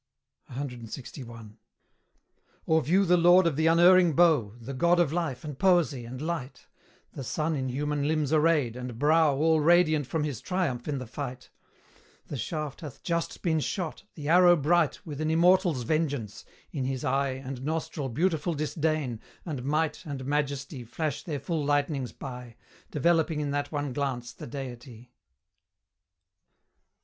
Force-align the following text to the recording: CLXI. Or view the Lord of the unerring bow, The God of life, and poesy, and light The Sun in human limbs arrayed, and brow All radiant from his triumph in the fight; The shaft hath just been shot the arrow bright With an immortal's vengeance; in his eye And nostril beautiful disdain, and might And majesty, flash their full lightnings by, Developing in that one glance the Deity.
CLXI. 0.53 1.57
Or 2.65 2.81
view 2.81 3.05
the 3.05 3.17
Lord 3.17 3.45
of 3.45 3.55
the 3.55 3.67
unerring 3.67 4.13
bow, 4.13 4.55
The 4.59 4.73
God 4.73 4.99
of 4.99 5.13
life, 5.13 5.43
and 5.43 5.59
poesy, 5.59 6.05
and 6.05 6.19
light 6.19 6.65
The 7.13 7.23
Sun 7.23 7.55
in 7.55 7.69
human 7.69 8.07
limbs 8.07 8.33
arrayed, 8.33 8.75
and 8.75 8.97
brow 8.97 9.35
All 9.35 9.59
radiant 9.59 10.07
from 10.07 10.23
his 10.23 10.41
triumph 10.41 10.87
in 10.87 10.97
the 10.97 11.05
fight; 11.05 11.51
The 12.25 12.35
shaft 12.37 12.81
hath 12.81 13.03
just 13.03 13.43
been 13.43 13.59
shot 13.59 14.03
the 14.15 14.27
arrow 14.27 14.55
bright 14.55 15.05
With 15.05 15.21
an 15.21 15.29
immortal's 15.29 15.83
vengeance; 15.83 16.45
in 16.71 16.85
his 16.85 17.05
eye 17.05 17.33
And 17.33 17.63
nostril 17.63 18.09
beautiful 18.09 18.55
disdain, 18.55 19.19
and 19.45 19.63
might 19.63 20.03
And 20.03 20.25
majesty, 20.25 20.83
flash 20.83 21.21
their 21.21 21.39
full 21.39 21.63
lightnings 21.63 22.11
by, 22.11 22.55
Developing 22.89 23.39
in 23.39 23.51
that 23.51 23.71
one 23.71 23.93
glance 23.93 24.33
the 24.33 24.47
Deity. 24.47 25.13